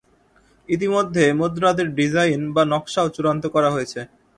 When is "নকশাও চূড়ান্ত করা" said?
2.71-3.69